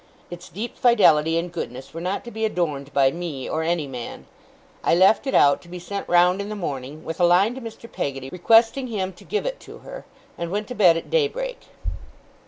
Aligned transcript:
Its 0.31 0.49
deep 0.49 0.79
fidelity 0.79 1.37
and 1.37 1.51
goodness 1.51 1.93
were 1.93 2.01
not 2.01 2.23
to 2.23 2.31
be 2.31 2.43
adorned 2.43 2.91
by 2.91 3.11
me 3.11 3.47
or 3.47 3.61
any 3.61 3.85
man. 3.85 4.25
I 4.83 4.95
left 4.95 5.27
it 5.27 5.35
out, 5.35 5.61
to 5.61 5.67
be 5.67 5.77
sent 5.77 6.09
round 6.09 6.41
in 6.41 6.49
the 6.49 6.55
morning; 6.55 7.05
with 7.05 7.19
a 7.19 7.23
line 7.23 7.53
to 7.53 7.61
Mr. 7.61 7.85
Peggotty, 7.91 8.29
requesting 8.31 8.87
him 8.87 9.13
to 9.13 9.23
give 9.23 9.45
it 9.45 9.59
to 9.59 9.77
her; 9.85 10.03
and 10.39 10.49
went 10.49 10.67
to 10.69 10.73
bed 10.73 10.97
at 10.97 11.11
daybreak. 11.11 11.67